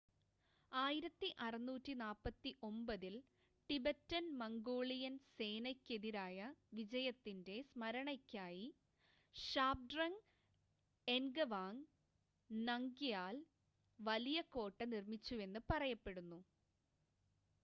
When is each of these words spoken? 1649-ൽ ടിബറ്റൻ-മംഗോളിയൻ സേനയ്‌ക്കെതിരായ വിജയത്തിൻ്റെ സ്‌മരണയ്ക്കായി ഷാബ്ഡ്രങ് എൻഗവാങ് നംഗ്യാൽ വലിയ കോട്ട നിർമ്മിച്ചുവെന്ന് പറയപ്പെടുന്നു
1649-ൽ 0.71 3.15
ടിബറ്റൻ-മംഗോളിയൻ 3.69 5.19
സേനയ്‌ക്കെതിരായ 5.33 6.39
വിജയത്തിൻ്റെ 6.71 7.61
സ്‌മരണയ്ക്കായി 7.67 8.65
ഷാബ്ഡ്രങ് 9.35 10.21
എൻഗവാങ് 11.07 11.85
നംഗ്യാൽ 12.49 13.37
വലിയ 13.99 14.41
കോട്ട 14.55 14.81
നിർമ്മിച്ചുവെന്ന് 14.93 15.61
പറയപ്പെടുന്നു 15.69 16.41